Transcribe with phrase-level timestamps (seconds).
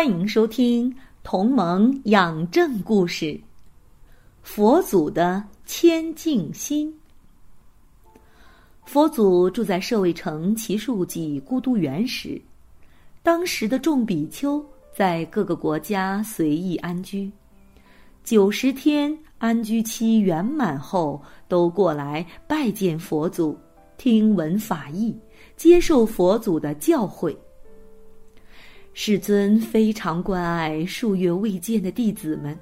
[0.00, 0.90] 欢迎收听
[1.22, 3.26] 《同盟养正故事》，
[4.40, 6.90] 佛祖的谦敬心。
[8.86, 12.40] 佛祖住在舍卫城祇树给孤独园时，
[13.22, 17.30] 当时的众比丘在各个国家随意安居，
[18.24, 23.54] 九十天安居期圆满后，都过来拜见佛祖，
[23.98, 25.14] 听闻法义，
[25.58, 27.36] 接受佛祖的教诲。
[29.02, 32.54] 世尊非常关爱数月未见的弟子们，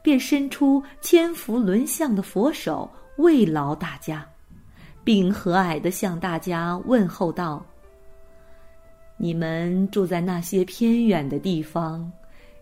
[0.00, 4.26] 便伸出千福轮相的佛手慰劳大家，
[5.04, 7.62] 并和蔼地向大家问候道
[9.20, 12.10] ：“你们住在那些偏远的地方，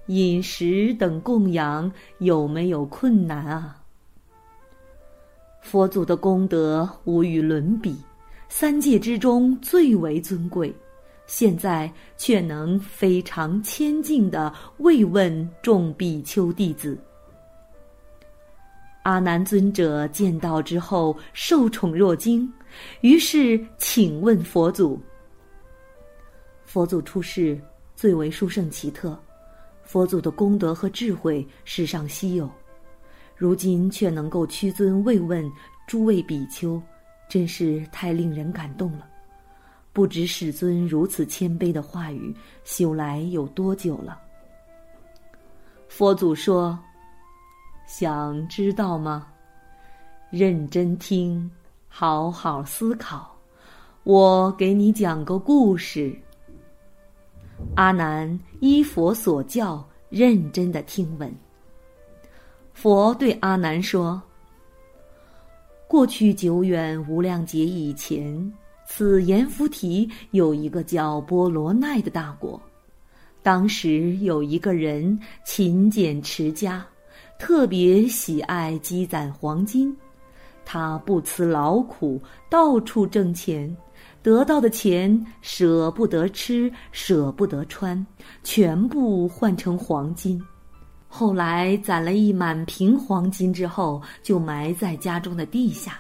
[0.06, 3.80] 饮食等供养有没有困难啊？”
[5.62, 7.96] 佛祖的功德无与伦比，
[8.48, 10.74] 三界之中最为尊贵。
[11.26, 16.98] 现在却能非常谦敬的慰问众比丘弟子。
[19.04, 22.50] 阿难尊者见到之后受宠若惊，
[23.02, 24.98] 于是请问佛祖
[26.64, 27.60] ：“佛祖出世
[27.94, 29.18] 最为殊胜奇特，
[29.82, 32.50] 佛祖的功德和智慧世上稀有，
[33.36, 35.44] 如今却能够屈尊慰问
[35.86, 36.80] 诸位比丘，
[37.28, 39.06] 真是太令人感动了。”
[39.94, 44.20] 不知世尊如此谦卑的话语修来有多久了？
[45.88, 46.76] 佛祖说
[47.86, 49.28] ：“想知道吗？
[50.30, 51.48] 认真听，
[51.86, 53.38] 好好思考。
[54.02, 56.12] 我给你讲个故事。”
[57.76, 61.32] 阿难依佛所教，认真的听闻。
[62.72, 64.20] 佛对阿难说
[65.86, 68.52] ：“过去久远无量劫以前。”
[68.86, 72.60] 此阎浮提有一个叫波罗奈的大国，
[73.42, 76.84] 当时有一个人勤俭持家，
[77.38, 79.94] 特别喜爱积攒黄金。
[80.64, 83.74] 他不辞劳苦，到处挣钱，
[84.22, 88.06] 得到的钱舍不得吃，舍不得穿，
[88.42, 90.42] 全部换成黄金。
[91.06, 95.98] 后来攒了一满瓶黄金之后，就埋在家中的地下。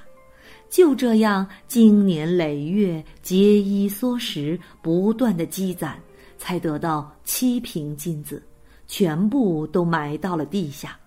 [0.74, 5.94] 就这样，经年累月，节衣缩食，不断的积攒，
[6.36, 8.42] 才得到七瓶金子，
[8.88, 10.98] 全部都埋到了地下。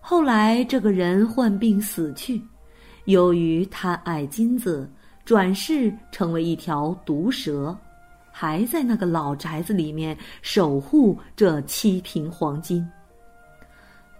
[0.00, 2.40] 后来，这个人患病死去，
[3.04, 4.90] 由于贪爱金子，
[5.22, 7.76] 转世成为一条毒蛇，
[8.32, 12.88] 还在那个老宅子里面守护这七瓶黄金。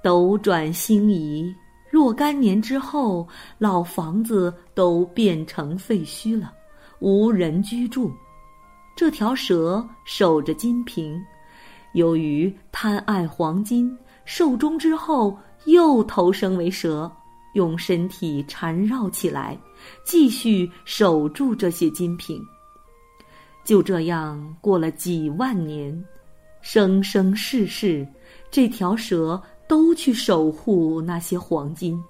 [0.02, 1.50] 斗转星移。
[1.88, 3.26] 若干年之后，
[3.58, 6.52] 老房子都变成废墟了，
[6.98, 8.12] 无人居住。
[8.96, 11.22] 这条蛇守着金瓶，
[11.92, 17.10] 由于贪爱黄金，寿终之后又投生为蛇，
[17.54, 19.58] 用身体缠绕起来，
[20.04, 22.42] 继续守住这些金瓶。
[23.64, 26.04] 就这样过了几万年，
[26.60, 28.06] 生生世世，
[28.50, 29.40] 这条蛇。
[29.68, 32.02] 都去守护那些黄金。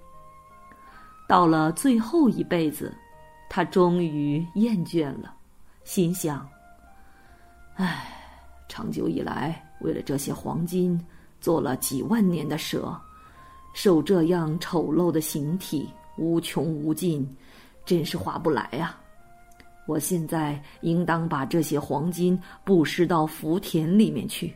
[1.29, 2.95] 到了最后一辈子，
[3.51, 5.35] 他终于厌倦了，
[5.83, 6.49] 心想
[7.75, 8.07] ：“唉，
[8.69, 11.05] 长久以来为了这些黄金，
[11.41, 12.97] 做了几万年的蛇，
[13.75, 17.29] 受这样丑陋的形体，无穷无尽，
[17.85, 18.97] 真是划不来呀！
[19.87, 24.55] 我现在应当把这些黄金布施到福田里面去，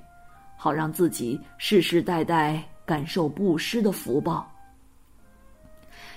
[0.56, 4.50] 好让自己世世代代。”感受布施的福报。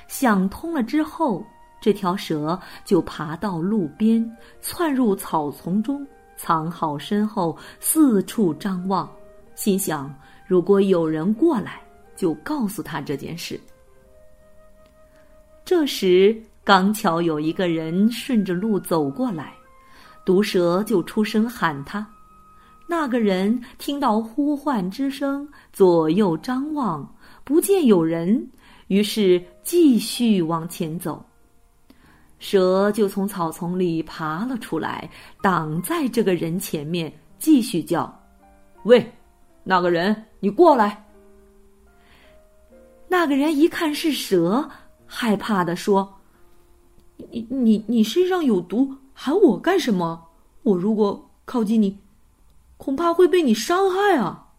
[0.08, 1.46] 想通了之后，
[1.80, 4.28] 这条蛇就爬到路边，
[4.60, 6.04] 窜入草丛中，
[6.36, 9.08] 藏好身后，四处张望，
[9.54, 10.12] 心想：
[10.48, 11.80] 如果有人过来，
[12.16, 13.60] 就告诉他这件事。
[15.64, 19.54] 这时，刚巧有一个人顺着路走过来，
[20.26, 22.04] 毒蛇就出声喊他。
[22.88, 28.48] 那个人听到呼唤之声，左右张望，不见有人，
[28.88, 31.24] 于是继续往前走。
[32.40, 35.10] 蛇就从草丛里爬了出来，
[35.42, 38.14] 挡在这个人前面，继续叫
[38.84, 39.12] ：“喂，
[39.64, 41.02] 那个人，你过来。”
[43.08, 44.70] 那个人一看是蛇，
[45.06, 46.14] 害怕的说
[47.32, 50.22] ：“你你你身上有毒，喊我干什么？
[50.64, 51.98] 我如果靠近你，
[52.84, 54.50] 恐怕会被你伤害啊。”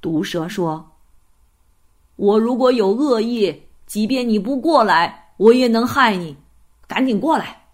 [0.00, 0.92] 毒蛇说
[2.14, 6.36] ：“我如果有恶意，即便你不过来，我也能害你。
[6.86, 7.64] 赶紧过来。”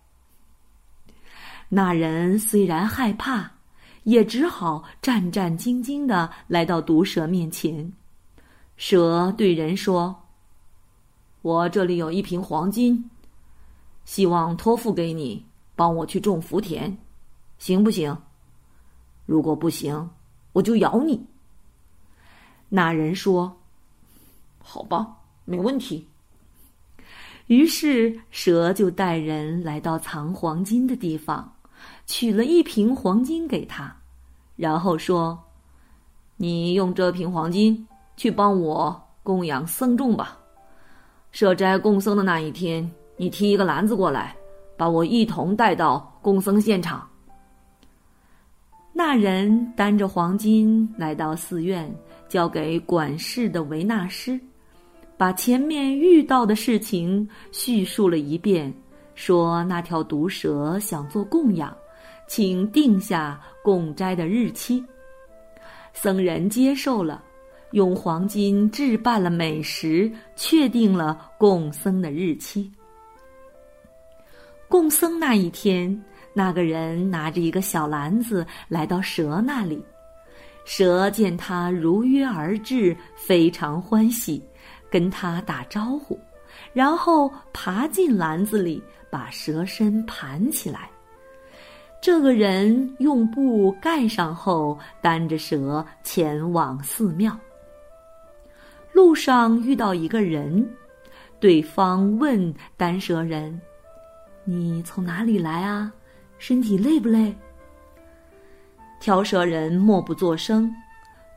[1.68, 3.50] 那人虽然害怕，
[4.04, 7.92] 也只好战战兢兢的来到毒蛇面前。
[8.76, 10.14] 蛇对人说
[11.42, 13.10] ：“我这里有一瓶黄金，
[14.06, 15.44] 希望托付给你，
[15.76, 16.96] 帮我去种福田，
[17.58, 18.16] 行不行？
[19.26, 20.10] 如果不行，
[20.52, 21.26] 我就咬你。”
[22.68, 23.60] 那人说
[24.58, 26.08] ：“好吧，没问题。”
[27.48, 31.54] 于是蛇就带人来到藏黄金的地方，
[32.06, 33.94] 取了一瓶黄金给他，
[34.56, 35.38] 然后说
[36.36, 37.86] ：“你用这瓶黄金。”
[38.16, 40.38] 去帮我供养僧众吧。
[41.32, 44.36] 舍斋供僧的那一天，你提一个篮子过来，
[44.76, 47.10] 把我一同带到供僧现场。
[48.96, 51.92] 那人担着黄金来到寺院，
[52.28, 54.40] 交给管事的维纳师，
[55.16, 58.72] 把前面遇到的事情叙述了一遍，
[59.16, 61.76] 说那条毒蛇想做供养，
[62.28, 64.82] 请定下供斋的日期。
[65.92, 67.22] 僧人接受了。
[67.72, 72.70] 用黄金置办了美食，确定了供僧的日期。
[74.68, 76.00] 供僧那一天，
[76.34, 79.82] 那个人拿着一个小篮子来到蛇那里，
[80.64, 84.42] 蛇见他如约而至，非常欢喜，
[84.90, 86.18] 跟他打招呼，
[86.72, 90.90] 然后爬进篮子里，把蛇身盘起来。
[92.02, 97.34] 这个人用布盖上后，担着蛇前往寺庙。
[98.92, 100.68] 路上遇到一个人，
[101.40, 103.58] 对方问单蛇人
[104.44, 105.92] ：“你从哪里来啊？
[106.46, 107.34] 身体累不累？”
[109.00, 110.70] 挑蛇人默不作声。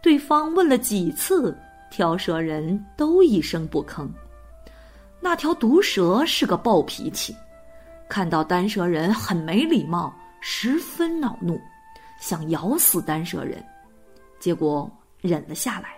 [0.03, 1.57] 对方问了几次，
[1.89, 4.05] 挑蛇人都一声不吭。
[5.21, 7.33] 那条毒蛇是个暴脾气，
[8.09, 11.57] 看到单蛇人很没礼貌，十分恼怒，
[12.19, 13.65] 想咬死单蛇人，
[14.41, 15.95] 结果忍了下来。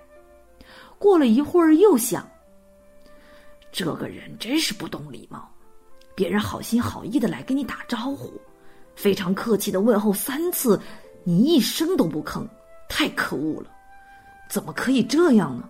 [1.00, 2.30] 过了一会儿，又想：
[3.72, 5.50] 这个人真是不懂礼貌，
[6.14, 8.40] 别人好心好意的来跟你打招呼，
[8.96, 10.80] 非常客气的问候三次，
[11.24, 12.46] 你一声都不吭，
[12.88, 13.68] 太可恶了！
[14.50, 15.70] 怎么可以这样呢？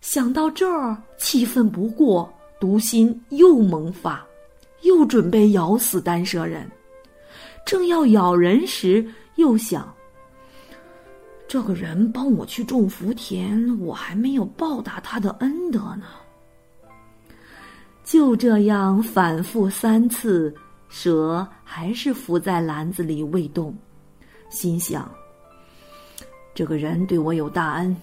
[0.00, 4.26] 想到这儿，气愤不过，毒心又萌发，
[4.82, 6.70] 又准备咬死单蛇人。
[7.64, 9.06] 正要咬人时，
[9.36, 9.92] 又想。
[11.46, 16.04] 这个人帮我去种福田，我还没有报答他的恩德呢。
[18.02, 20.54] 就这样反复三次，
[20.96, 23.74] 蛇还是伏在篮子里未动，
[24.48, 25.10] 心想：
[26.54, 27.96] 这个人对我有大恩，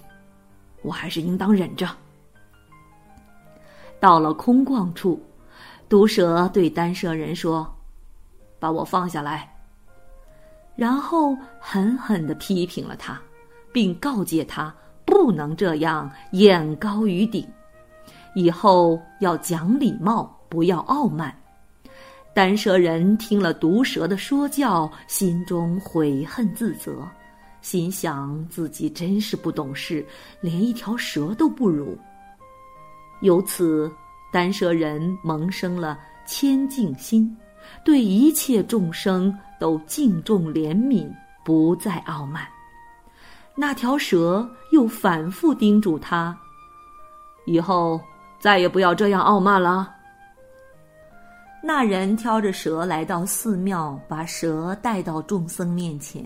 [0.82, 1.88] 我还是应当忍着。
[3.98, 5.24] 到了空旷处，
[5.88, 7.66] 毒蛇对单蛇人说
[8.60, 9.50] ：“把我放下来。”
[10.76, 13.20] 然后狠狠的批评了他。
[13.74, 14.76] 并告诫他
[15.06, 17.48] 不能这样眼高于顶，
[18.36, 21.34] 以后要讲礼貌，不要傲慢。
[22.34, 27.06] 单蛇人听了毒蛇的说教，心中悔恨自责，
[27.62, 30.06] 心想自己真是不懂事，
[30.40, 31.98] 连一条蛇都不如。
[33.22, 33.92] 由此，
[34.32, 37.36] 单蛇人萌生了谦敬心，
[37.84, 41.12] 对一切众生都敬重怜悯，
[41.44, 42.48] 不再傲慢。
[43.56, 46.36] 那条蛇又反复叮嘱他
[47.46, 48.00] ：“以后
[48.40, 49.96] 再也不要这样傲慢了。”
[51.64, 56.26] 那人挑着蛇来到寺庙，把蛇带到众僧面前。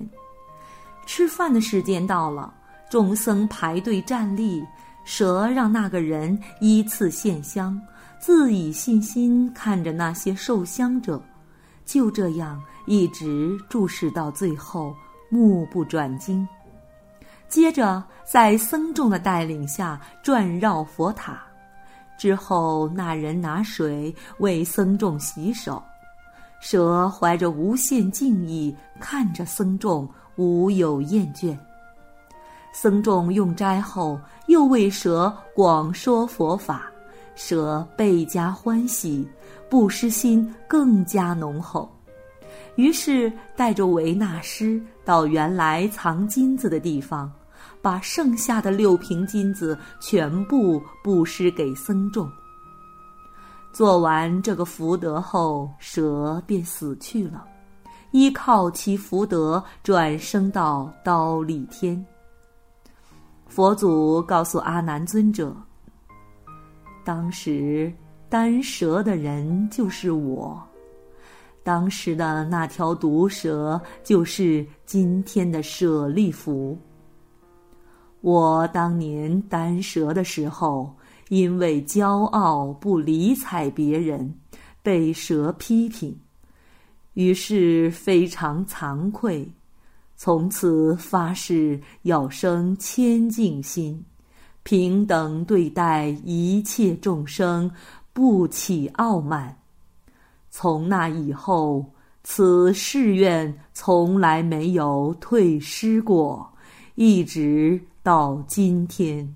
[1.06, 2.54] 吃饭的时间到了，
[2.90, 4.66] 众僧排队站立，
[5.04, 7.80] 蛇让那个人依次献香，
[8.18, 11.22] 自以信心看着那些受香者，
[11.86, 14.96] 就这样一直注视到最后，
[15.30, 16.48] 目不转睛。
[17.48, 21.44] 接着，在僧众的带领下转绕佛塔，
[22.18, 25.82] 之后那人拿水为僧众洗手。
[26.60, 31.56] 蛇怀着无限敬意看着僧众，无有厌倦。
[32.74, 36.92] 僧众用斋后，又为蛇广说佛法，
[37.36, 39.28] 蛇倍加欢喜，
[39.70, 41.90] 布施心更加浓厚。
[42.76, 47.32] 于是带着维纳斯到原来藏金子的地方，
[47.86, 52.28] 把剩下的六瓶金子全部布施给僧众。
[53.72, 57.46] 做完这个福德后，蛇便死去了，
[58.10, 62.04] 依靠其福德转生到刀立天。
[63.46, 65.56] 佛祖告诉阿难尊者
[67.06, 67.94] ：“当时
[68.28, 70.60] 单蛇的人就是我。”
[71.62, 76.76] 当时的那条毒蛇就是今天的舍利弗。
[78.26, 80.92] 我当年单蛇的时候，
[81.30, 84.34] 因为骄傲不理睬别人，
[84.82, 86.18] 被蛇批评，
[87.14, 89.48] 于是非常惭愧，
[90.16, 94.04] 从此发誓要生谦敬心，
[94.64, 97.70] 平等对待一切众生，
[98.12, 99.56] 不起傲慢。
[100.50, 101.86] 从那以后，
[102.24, 106.52] 此誓愿从来没有退失过，
[106.96, 109.36] 一直到今天。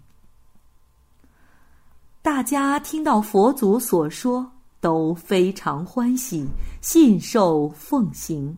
[2.22, 6.46] 大家听到佛祖所说，都非常欢喜，
[6.80, 8.56] 信受奉行。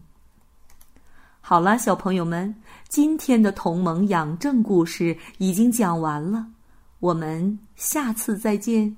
[1.40, 2.54] 好了，小朋友们，
[2.90, 6.46] 今天的同盟养正故事已经讲完了，
[7.00, 8.94] 我们下次再见。